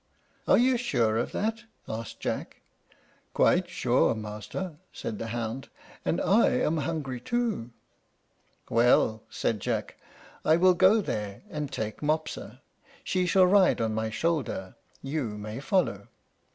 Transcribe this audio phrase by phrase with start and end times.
[0.47, 2.61] "Are you sure of that?" asked Jack.
[3.35, 5.69] "Quite sure, master," said the hound;
[6.03, 7.69] "and I am hungry too."
[8.67, 9.97] "Well," said Jack,
[10.43, 12.61] "I will go there and take Mopsa.
[13.03, 16.07] She shall ride on my shoulder; you may follow."